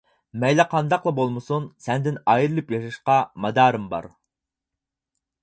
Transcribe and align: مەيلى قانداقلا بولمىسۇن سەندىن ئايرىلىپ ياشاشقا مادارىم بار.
مەيلى 0.43 0.63
قانداقلا 0.69 1.13
بولمىسۇن 1.19 1.67
سەندىن 1.87 2.17
ئايرىلىپ 2.33 2.73
ياشاشقا 2.77 3.19
مادارىم 3.47 3.87
بار. 3.95 4.11